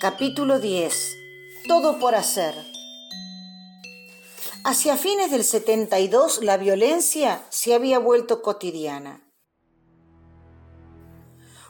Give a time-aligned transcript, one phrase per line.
[0.00, 1.18] Capítulo 10.
[1.68, 2.54] Todo por hacer.
[4.64, 9.20] Hacia fines del 72 la violencia se había vuelto cotidiana.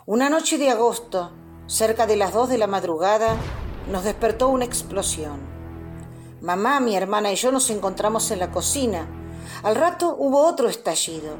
[0.06, 1.32] Una noche de agosto,
[1.66, 3.34] cerca de las 2 de la madrugada,
[3.90, 5.40] nos despertó una explosión.
[6.40, 9.08] Mamá, mi hermana y yo nos encontramos en la cocina.
[9.64, 11.36] Al rato hubo otro estallido.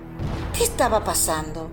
[0.58, 1.70] ¿Qué estaba pasando?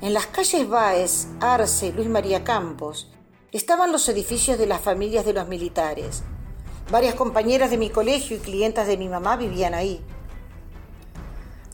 [0.00, 3.10] En las calles Báez, Arce, Luis María Campos,
[3.56, 6.22] estaban los edificios de las familias de los militares.
[6.90, 10.04] Varias compañeras de mi colegio y clientas de mi mamá vivían ahí.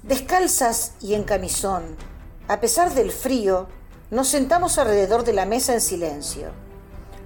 [0.02, 1.96] Descalzas y en camisón,
[2.48, 3.68] a pesar del frío,
[4.10, 6.50] nos sentamos alrededor de la mesa en silencio.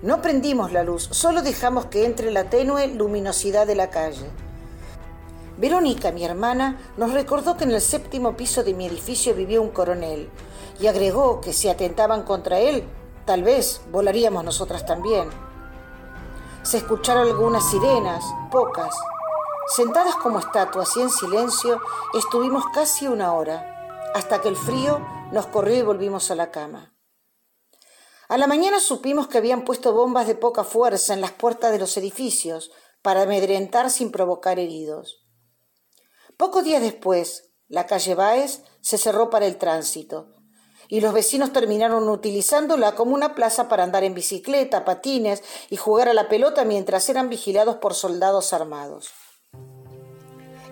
[0.02, 4.26] No prendimos la luz, solo dejamos que entre la tenue luminosidad de la calle.
[5.58, 9.70] Verónica, mi hermana, nos recordó que en el séptimo piso de mi edificio vivía un
[9.70, 10.28] coronel
[10.78, 12.84] y agregó que si atentaban contra él,
[13.26, 15.28] Tal vez volaríamos nosotras también.
[16.62, 18.94] Se escucharon algunas sirenas, pocas.
[19.74, 21.80] Sentadas como estatuas y en silencio,
[22.14, 26.96] estuvimos casi una hora, hasta que el frío nos corrió y volvimos a la cama.
[28.28, 31.80] A la mañana supimos que habían puesto bombas de poca fuerza en las puertas de
[31.80, 32.70] los edificios
[33.02, 35.26] para amedrentar sin provocar heridos.
[36.36, 40.35] Pocos días después, la calle Báez se cerró para el tránsito,
[40.88, 46.08] y los vecinos terminaron utilizándola como una plaza para andar en bicicleta, patines y jugar
[46.08, 49.10] a la pelota mientras eran vigilados por soldados armados.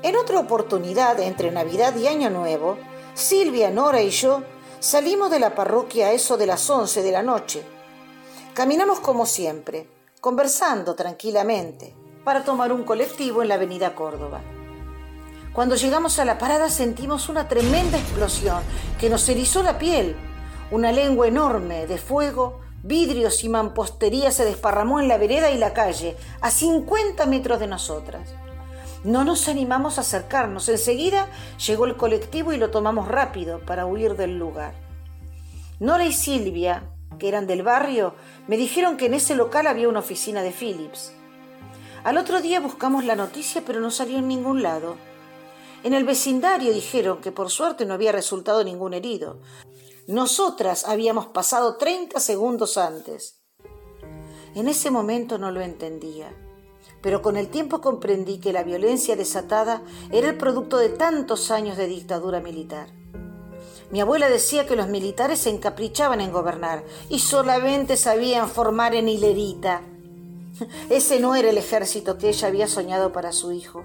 [0.02, 2.76] En otra oportunidad, entre Navidad y Año Nuevo,
[3.14, 4.42] Silvia, Nora y yo
[4.78, 7.62] salimos de la parroquia a eso de las once de la noche.
[8.52, 9.88] Caminamos como siempre,
[10.20, 14.42] conversando tranquilamente, para tomar un colectivo en la avenida Córdoba.
[15.54, 18.60] Cuando llegamos a la parada sentimos una tremenda explosión
[18.98, 20.16] que nos erizó la piel.
[20.72, 25.72] Una lengua enorme de fuego, vidrios y mampostería se desparramó en la vereda y la
[25.72, 28.34] calle, a 50 metros de nosotras.
[29.04, 30.68] No nos animamos a acercarnos.
[30.68, 31.28] Enseguida
[31.64, 34.74] llegó el colectivo y lo tomamos rápido para huir del lugar.
[35.78, 36.82] Nora y Silvia,
[37.16, 38.16] que eran del barrio,
[38.48, 41.12] me dijeron que en ese local había una oficina de Philips.
[42.02, 44.96] Al otro día buscamos la noticia, pero no salió en ningún lado.
[45.84, 49.42] En el vecindario dijeron que por suerte no había resultado ningún herido.
[50.06, 53.42] Nosotras habíamos pasado 30 segundos antes.
[54.54, 56.32] En ese momento no lo entendía,
[57.02, 61.76] pero con el tiempo comprendí que la violencia desatada era el producto de tantos años
[61.76, 62.88] de dictadura militar.
[63.90, 69.10] Mi abuela decía que los militares se encaprichaban en gobernar y solamente sabían formar en
[69.10, 69.82] hilerita.
[70.88, 73.84] Ese no era el ejército que ella había soñado para su hijo.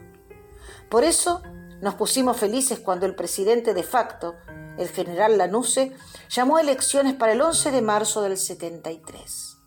[0.89, 1.41] Por eso
[1.81, 4.35] nos pusimos felices cuando el presidente de facto,
[4.77, 5.93] el general Lanuse,
[6.29, 9.57] llamó a elecciones para el 11 de marzo del 73.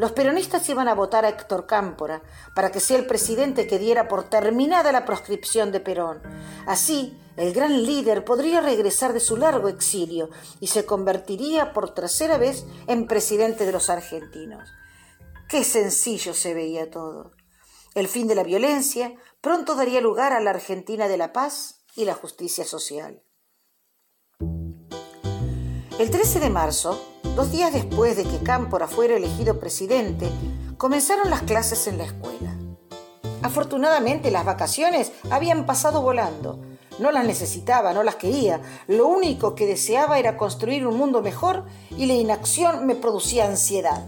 [0.00, 2.22] Los peronistas iban a votar a Héctor Cámpora
[2.54, 6.22] para que sea el presidente que diera por terminada la proscripción de Perón.
[6.66, 12.38] Así, el gran líder podría regresar de su largo exilio y se convertiría por tercera
[12.38, 14.70] vez en presidente de los argentinos.
[15.50, 17.32] Qué sencillo se veía todo.
[17.94, 22.04] El fin de la violencia pronto daría lugar a la Argentina de la paz y
[22.04, 23.22] la justicia social.
[25.98, 27.00] El 13 de marzo,
[27.36, 30.30] dos días después de que Cámpora fuera elegido presidente,
[30.76, 32.56] comenzaron las clases en la escuela.
[33.42, 36.58] Afortunadamente las vacaciones habían pasado volando.
[36.98, 38.60] No las necesitaba, no las quería.
[38.86, 41.64] Lo único que deseaba era construir un mundo mejor
[41.96, 44.06] y la inacción me producía ansiedad.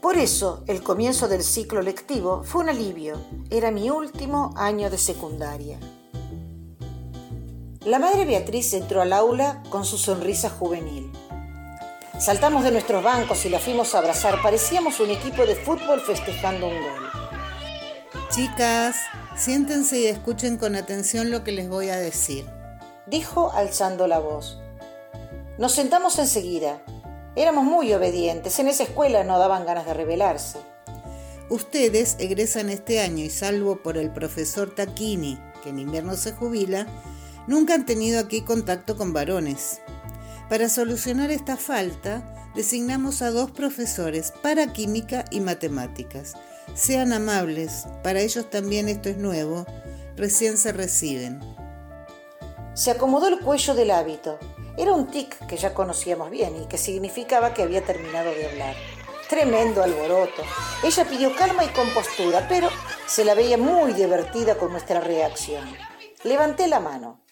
[0.00, 3.16] Por eso, el comienzo del ciclo lectivo fue un alivio.
[3.50, 5.78] Era mi último año de secundaria.
[7.84, 11.12] La madre Beatriz entró al aula con su sonrisa juvenil.
[12.18, 14.40] Saltamos de nuestros bancos y la fuimos a abrazar.
[14.42, 17.10] Parecíamos un equipo de fútbol festejando un gol.
[18.30, 18.96] Chicas,
[19.36, 22.46] siéntense y escuchen con atención lo que les voy a decir.
[23.06, 24.58] Dijo alzando la voz.
[25.58, 26.82] Nos sentamos enseguida.
[27.36, 30.58] Éramos muy obedientes, en esa escuela no daban ganas de rebelarse.
[31.48, 36.86] Ustedes egresan este año y salvo por el profesor Taquini, que en invierno se jubila,
[37.46, 39.80] nunca han tenido aquí contacto con varones.
[40.48, 46.34] Para solucionar esta falta, designamos a dos profesores para química y matemáticas.
[46.74, 49.66] Sean amables, para ellos también esto es nuevo,
[50.16, 51.40] recién se reciben.
[52.74, 54.38] Se acomodó el cuello del hábito,
[54.80, 58.74] era un tic que ya conocíamos bien y que significaba que había terminado de hablar.
[59.28, 60.42] Tremendo alboroto.
[60.82, 62.70] Ella pidió calma y compostura, pero
[63.06, 65.70] se la veía muy divertida con nuestra reacción.
[66.24, 67.26] Levanté la mano.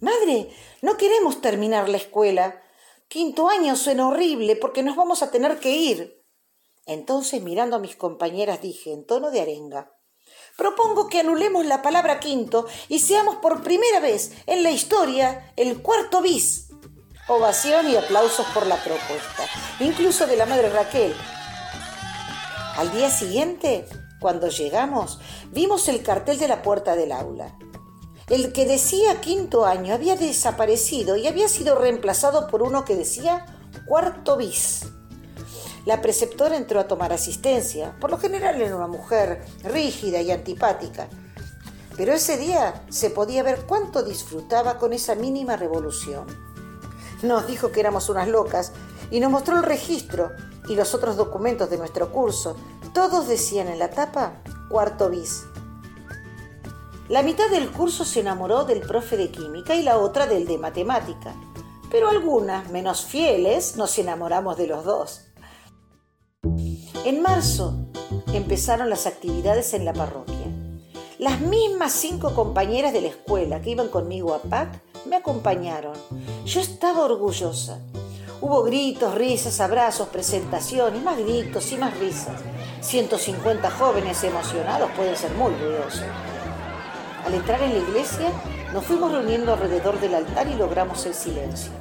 [0.00, 0.50] Madre,
[0.82, 2.60] no queremos terminar la escuela.
[3.06, 6.24] Quinto año suena horrible porque nos vamos a tener que ir.
[6.84, 9.92] Entonces, mirando a mis compañeras, dije en tono de arenga,
[10.56, 15.80] propongo que anulemos la palabra quinto y seamos por primera vez en la historia el
[15.80, 16.67] cuarto bis.
[17.30, 19.44] Ovación y aplausos por la propuesta,
[19.80, 21.14] incluso de la madre Raquel.
[22.78, 23.86] Al día siguiente,
[24.18, 25.20] cuando llegamos,
[25.50, 27.54] vimos el cartel de la puerta del aula.
[28.28, 33.44] El que decía quinto año había desaparecido y había sido reemplazado por uno que decía
[33.86, 34.86] cuarto bis.
[35.84, 37.94] La preceptora entró a tomar asistencia.
[38.00, 41.08] Por lo general era una mujer rígida y antipática.
[41.94, 46.48] Pero ese día se podía ver cuánto disfrutaba con esa mínima revolución.
[47.22, 48.72] Nos dijo que éramos unas locas
[49.10, 50.30] y nos mostró el registro
[50.68, 52.56] y los otros documentos de nuestro curso.
[52.92, 55.44] Todos decían en la tapa cuarto bis.
[57.08, 60.58] La mitad del curso se enamoró del profe de química y la otra del de
[60.58, 61.34] matemática,
[61.90, 65.24] pero algunas, menos fieles, nos enamoramos de los dos.
[67.06, 67.88] En marzo
[68.34, 70.34] empezaron las actividades en la parroquia.
[71.18, 75.94] Las mismas cinco compañeras de la escuela que iban conmigo a PAC me acompañaron.
[76.44, 77.78] Yo estaba orgullosa.
[78.40, 82.40] Hubo gritos, risas, abrazos, presentación y más gritos y más risas.
[82.82, 86.04] 150 jóvenes emocionados pueden ser muy ruidosos.
[87.24, 88.30] Al entrar en la iglesia,
[88.72, 91.72] nos fuimos reuniendo alrededor del altar y logramos el silencio.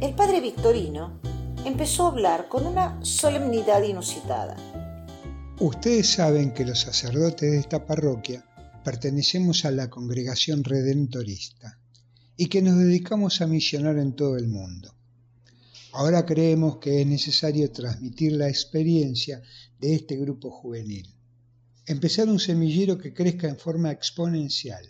[0.00, 1.20] El padre Victorino
[1.64, 4.56] empezó a hablar con una solemnidad inusitada.
[5.60, 8.44] Ustedes saben que los sacerdotes de esta parroquia
[8.84, 11.78] pertenecemos a la congregación redentorista
[12.38, 14.94] y que nos dedicamos a misionar en todo el mundo.
[15.92, 19.42] Ahora creemos que es necesario transmitir la experiencia
[19.78, 21.06] de este grupo juvenil
[21.88, 24.84] empezar un semillero que crezca en forma exponencial.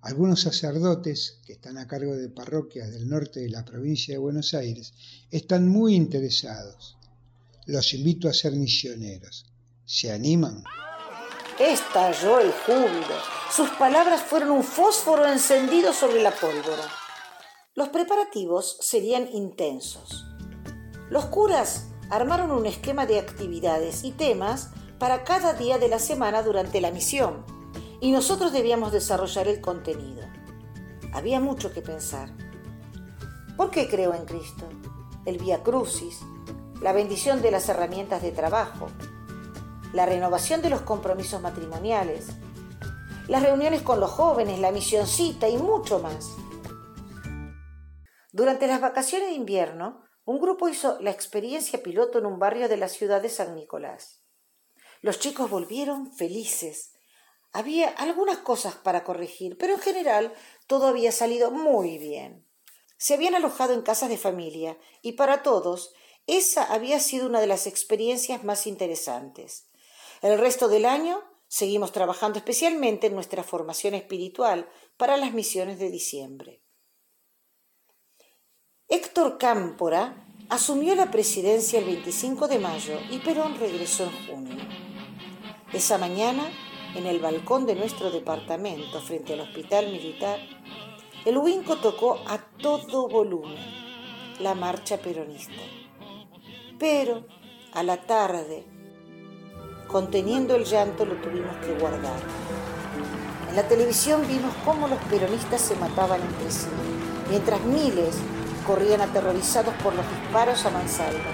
[0.00, 4.54] Algunos sacerdotes que están a cargo de parroquias del norte de la provincia de Buenos
[4.54, 4.94] Aires
[5.30, 6.96] están muy interesados.
[7.66, 9.44] Los invito a ser misioneros.
[9.84, 10.64] ¿Se animan?
[11.58, 13.14] Estalló el júbilo.
[13.48, 16.82] Sus palabras fueron un fósforo encendido sobre la pólvora.
[17.76, 20.26] Los preparativos serían intensos.
[21.10, 26.42] Los curas armaron un esquema de actividades y temas para cada día de la semana
[26.42, 27.44] durante la misión
[28.00, 30.22] y nosotros debíamos desarrollar el contenido.
[31.12, 32.30] Había mucho que pensar.
[33.56, 34.68] ¿Por qué creo en Cristo?
[35.24, 36.18] El Vía Crucis,
[36.82, 38.88] la bendición de las herramientas de trabajo,
[39.94, 42.26] la renovación de los compromisos matrimoniales,
[43.28, 46.30] las reuniones con los jóvenes, la misioncita y mucho más.
[48.32, 52.76] Durante las vacaciones de invierno, un grupo hizo la experiencia piloto en un barrio de
[52.76, 54.20] la ciudad de San Nicolás.
[55.00, 56.90] Los chicos volvieron felices.
[57.52, 60.34] Había algunas cosas para corregir, pero en general
[60.66, 62.44] todo había salido muy bien.
[62.96, 65.94] Se habían alojado en casas de familia y para todos
[66.26, 69.68] esa había sido una de las experiencias más interesantes.
[70.24, 74.66] El resto del año seguimos trabajando especialmente en nuestra formación espiritual
[74.96, 76.62] para las misiones de diciembre.
[78.88, 84.64] Héctor Cámpora asumió la presidencia el 25 de mayo y Perón regresó en junio.
[85.74, 86.50] Esa mañana,
[86.94, 90.40] en el balcón de nuestro departamento frente al hospital militar,
[91.26, 93.58] el Winco tocó a todo volumen
[94.40, 95.60] la marcha peronista.
[96.78, 97.26] Pero
[97.74, 98.64] a la tarde,
[99.94, 102.18] conteniendo el llanto, lo tuvimos que guardar.
[103.48, 106.66] En la televisión vimos cómo los peronistas se mataban entre sí,
[107.30, 108.16] mientras miles
[108.66, 111.30] corrían aterrorizados por los disparos a mansalva.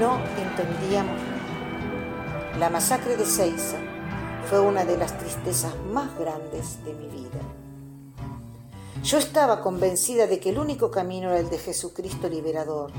[0.00, 1.16] No entendíamos
[2.58, 3.78] la masacre de Seiza
[4.48, 7.38] fue una de las tristezas más grandes de mi vida.
[9.04, 12.90] Yo estaba convencida de que el único camino era el de Jesucristo liberador,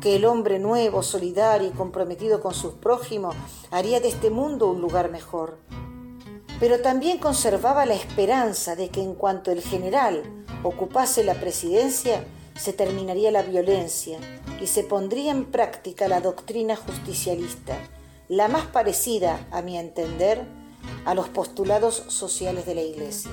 [0.00, 3.34] que el hombre nuevo, solidario y comprometido con sus prójimos
[3.70, 5.58] haría de este mundo un lugar mejor.
[6.60, 10.22] Pero también conservaba la esperanza de que en cuanto el general
[10.62, 12.24] ocupase la presidencia,
[12.56, 14.18] se terminaría la violencia
[14.60, 17.78] y se pondría en práctica la doctrina justicialista
[18.28, 20.46] la más parecida, a mi entender,
[21.06, 23.30] a los postulados sociales de la Iglesia.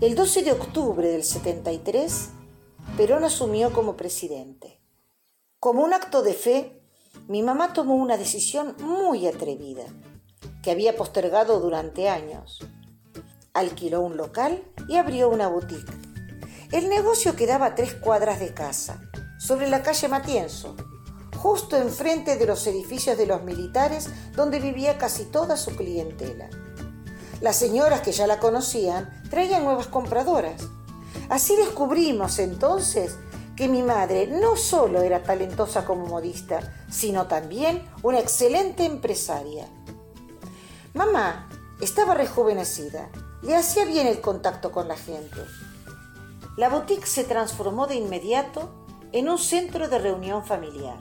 [0.00, 2.30] El 12 de octubre del 73,
[2.96, 4.81] Perón asumió como presidente.
[5.62, 6.82] Como un acto de fe,
[7.28, 9.84] mi mamá tomó una decisión muy atrevida,
[10.60, 12.66] que había postergado durante años.
[13.54, 15.92] Alquiló un local y abrió una boutique.
[16.72, 19.02] El negocio quedaba a tres cuadras de casa,
[19.38, 20.74] sobre la calle Matienzo,
[21.36, 26.50] justo enfrente de los edificios de los militares donde vivía casi toda su clientela.
[27.40, 30.60] Las señoras que ya la conocían traían nuevas compradoras.
[31.28, 33.16] Así descubrimos entonces
[33.56, 39.66] que mi madre no solo era talentosa como modista, sino también una excelente empresaria.
[40.94, 41.48] Mamá
[41.80, 43.10] estaba rejuvenecida,
[43.42, 45.40] le hacía bien el contacto con la gente.
[46.56, 50.98] La boutique se transformó de inmediato en un centro de reunión familiar.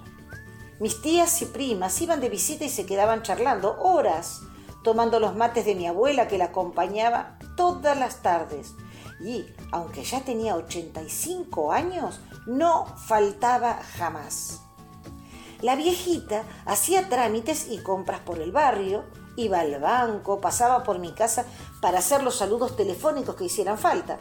[0.79, 4.41] Mis tías y primas iban de visita y se quedaban charlando horas,
[4.83, 8.73] tomando los mates de mi abuela que la acompañaba todas las tardes.
[9.23, 14.61] Y, aunque ya tenía 85 años, no faltaba jamás.
[15.61, 21.11] La viejita hacía trámites y compras por el barrio, iba al banco, pasaba por mi
[21.11, 21.45] casa
[21.81, 24.17] para hacer los saludos telefónicos que hicieran falta.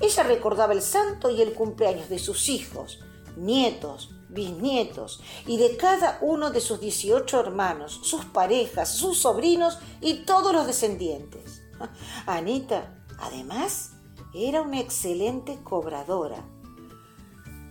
[0.00, 2.98] Ella recordaba el santo y el cumpleaños de sus hijos,
[3.36, 10.24] nietos, bisnietos y de cada uno de sus 18 hermanos, sus parejas, sus sobrinos y
[10.24, 11.62] todos los descendientes.
[12.26, 13.93] Anita, además,
[14.34, 16.44] era una excelente cobradora.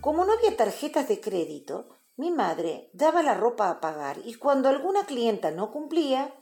[0.01, 4.69] Como no había tarjetas de crédito, mi madre daba la ropa a pagar y cuando
[4.69, 6.33] alguna clienta no cumplía,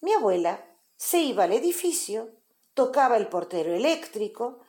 [0.00, 0.64] mi abuela
[0.96, 2.30] se iba al edificio,
[2.74, 4.60] tocaba el portero eléctrico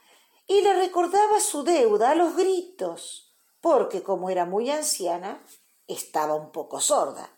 [0.48, 5.46] y le recordaba su deuda a los gritos porque como era muy anciana,
[5.88, 7.38] estaba un poco sorda.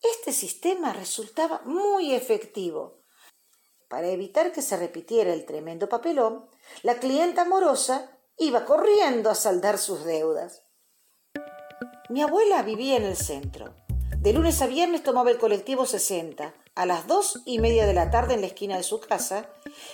[0.00, 3.03] Este sistema resultaba muy efectivo.
[3.94, 6.46] Para evitar que se repitiera el tremendo papelón,
[6.82, 10.64] la clienta amorosa iba corriendo a saldar sus deudas.
[12.08, 13.72] Mi abuela vivía en el centro.
[14.18, 18.10] De lunes a viernes tomaba el colectivo 60, a las dos y media de la
[18.10, 19.48] tarde en la esquina de su casa,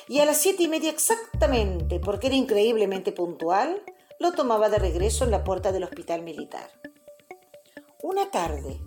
[0.09, 3.85] y a las siete y media exactamente, porque era increíblemente puntual,
[4.19, 6.71] lo tomaba de regreso en la puerta del hospital militar.
[8.03, 8.81] Una tarde,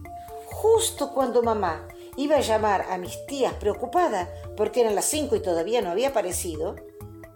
[0.47, 5.41] justo cuando mamá iba a llamar a mis tías preocupada porque eran las cinco y
[5.41, 6.75] todavía no había aparecido,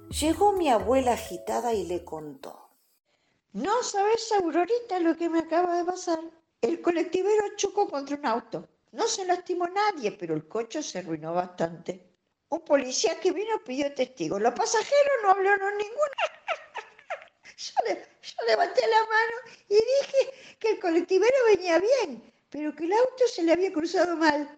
[0.09, 2.69] llegó mi abuela agitada y le contó.
[3.53, 6.19] No sabes, Aurorita, lo que me acaba de pasar.
[6.61, 8.67] El colectivero chocó contra un auto.
[8.91, 12.07] No se lastimó nadie, pero el coche se arruinó bastante.
[12.49, 14.41] Un policía que vino pidió testigos.
[14.41, 16.11] Los pasajeros no hablaron ninguno.
[17.57, 19.35] Yo, levanté la mano
[19.69, 24.15] y dije que el colectivero venía bien, pero que el auto se le había cruzado
[24.15, 24.57] mal.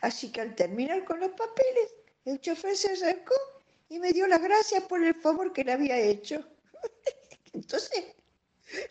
[0.00, 3.34] Así que al terminar con los papeles, el chofer se acercó
[3.88, 6.46] y me dio las gracias por el favor que le había hecho.
[7.52, 8.04] Entonces,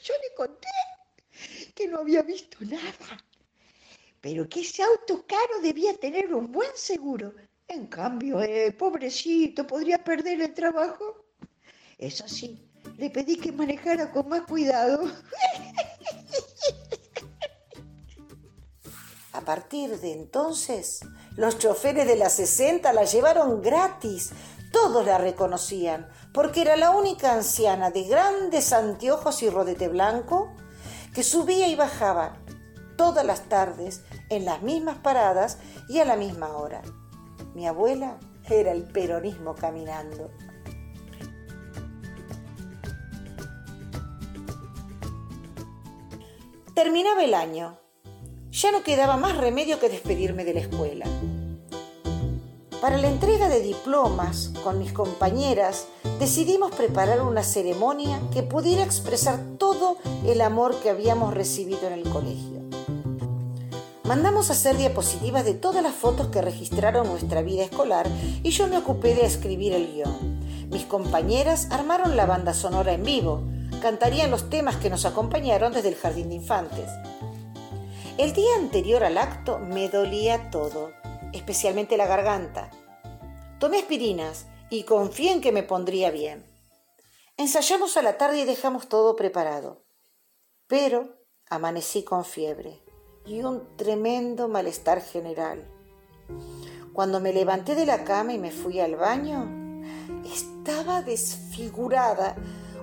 [0.03, 0.67] yo le conté
[1.75, 3.25] que no había visto nada,
[4.21, 7.33] pero que ese auto caro debía tener un buen seguro.
[7.67, 11.25] En cambio, eh, pobrecito, podría perder el trabajo.
[11.97, 15.09] Eso sí, le pedí que manejara con más cuidado.
[19.33, 20.99] A partir de entonces,
[21.35, 24.31] los choferes de la 60 la llevaron gratis.
[24.71, 30.53] Todos la reconocían, porque era la única anciana de grandes anteojos y rodete blanco
[31.15, 32.37] que subía y bajaba
[32.95, 35.57] todas las tardes en las mismas paradas
[35.89, 36.83] y a la misma hora.
[37.55, 40.29] Mi abuela era el peronismo caminando.
[46.75, 47.82] Terminaba el año.
[48.53, 51.07] Ya no quedaba más remedio que despedirme de la escuela.
[52.79, 55.87] Para la entrega de diplomas con mis compañeras
[56.19, 62.03] decidimos preparar una ceremonia que pudiera expresar todo el amor que habíamos recibido en el
[62.03, 62.61] colegio.
[64.03, 68.05] Mandamos a hacer diapositivas de todas las fotos que registraron nuestra vida escolar
[68.43, 70.69] y yo me ocupé de escribir el guion.
[70.69, 73.41] Mis compañeras armaron la banda sonora en vivo,
[73.81, 76.87] cantarían los temas que nos acompañaron desde el jardín de infantes.
[78.19, 80.91] El día anterior al acto me dolía todo,
[81.33, 82.69] especialmente la garganta.
[83.59, 86.45] Tomé aspirinas y confié en que me pondría bien.
[87.37, 89.83] Ensayamos a la tarde y dejamos todo preparado.
[90.67, 91.17] Pero
[91.49, 92.83] amanecí con fiebre
[93.25, 95.67] y un tremendo malestar general.
[96.93, 99.49] Cuando me levanté de la cama y me fui al baño,
[100.23, 102.35] estaba desfigurada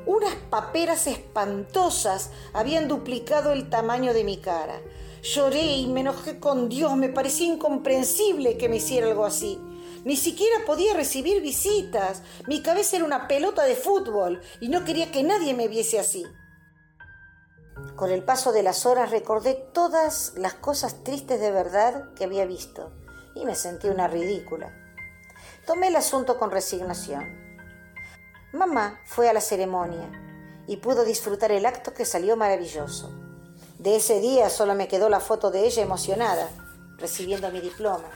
[0.07, 4.81] unas paperas espantosas habían duplicado el tamaño de mi cara.
[5.23, 6.97] Lloré y me enojé con Dios.
[6.97, 9.59] Me parecía incomprensible que me hiciera algo así.
[10.05, 12.23] Ni siquiera podía recibir visitas.
[12.47, 16.25] Mi cabeza era una pelota de fútbol y no quería que nadie me viese así.
[17.97, 22.47] Con el paso de las horas recordé todas las cosas tristes de verdad que había
[22.47, 22.93] visto
[23.35, 24.75] y me sentí una ridícula.
[25.67, 27.25] Tomé el asunto con resignación.
[28.53, 30.11] Mamá fue a la ceremonia
[30.67, 33.20] y pudo disfrutar el acto que salió maravilloso.
[33.81, 36.51] De ese día solo me quedó la foto de ella emocionada,
[36.99, 38.11] recibiendo mi diploma.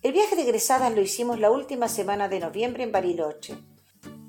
[0.00, 3.58] El viaje de egresadas lo hicimos la última semana de noviembre en Bariloche.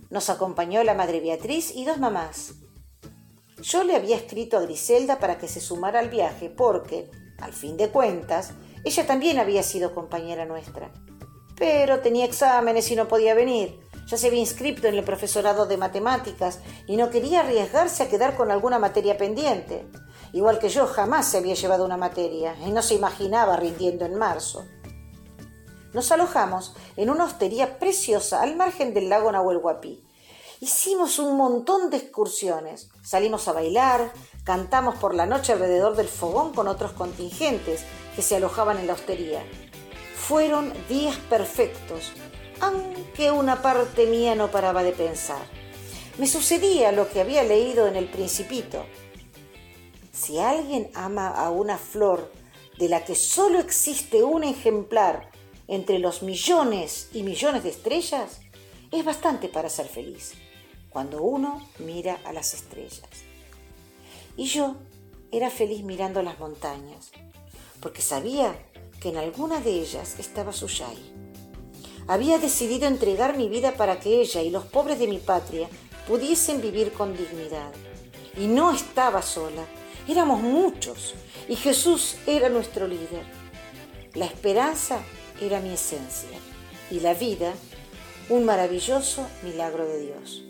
[0.10, 2.56] Nos acompañó la Madre Beatriz y dos mamás.
[3.62, 7.10] Yo le había escrito a Griselda para que se sumara al viaje porque,
[7.40, 8.52] al fin de cuentas,
[8.84, 10.92] ella también había sido compañera nuestra.
[11.56, 13.87] Pero tenía exámenes y no podía venir.
[14.08, 18.38] Ya se había inscrito en el profesorado de matemáticas y no quería arriesgarse a quedar
[18.38, 19.86] con alguna materia pendiente.
[20.32, 24.16] Igual que yo jamás se había llevado una materia y no se imaginaba rindiendo en
[24.16, 24.66] marzo.
[25.94, 30.04] Nos alojamos en una hostería preciosa al margen del lago Nahuel Huapi.
[30.60, 32.90] Hicimos un montón de excursiones.
[33.04, 34.12] Salimos a bailar,
[34.44, 37.84] cantamos por la noche alrededor del fogón con otros contingentes
[38.16, 39.44] que se alojaban en la hostería.
[40.16, 42.12] Fueron días perfectos,
[42.60, 45.46] aunque una parte mía no paraba de pensar.
[46.18, 48.86] Me sucedía lo que había leído en El Principito.
[50.12, 52.32] Si alguien ama a una flor
[52.78, 55.30] de la que solo existe un ejemplar
[55.68, 58.40] entre los millones y millones de estrellas,
[58.92, 60.34] es bastante para ser feliz
[60.90, 63.08] cuando uno mira a las estrellas.
[64.36, 64.78] Y yo
[65.32, 67.12] era feliz mirando las montañas,
[67.82, 68.58] porque sabía
[69.00, 71.27] que en alguna de ellas estaba Suyai.
[72.08, 75.68] Había decidido entregar mi vida para que ella y los pobres de mi patria
[76.08, 77.72] pudiesen vivir con dignidad.
[78.38, 79.64] Y no estaba sola,
[80.08, 81.16] éramos muchos,
[81.50, 83.26] y Jesús era nuestro líder.
[84.14, 85.00] La esperanza
[85.42, 86.40] era mi esencia
[86.90, 87.54] y la vida
[88.30, 90.47] un maravilloso milagro de Dios.